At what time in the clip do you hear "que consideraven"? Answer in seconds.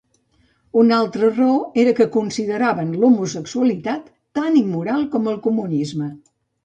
1.99-2.95